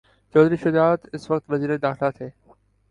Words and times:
چوہدری 0.35 0.55
شجاعت 0.55 1.01
اس 1.13 1.23
وقت 1.31 1.45
وزیر 1.51 1.77
داخلہ 1.77 2.09
تھے۔ 2.17 2.27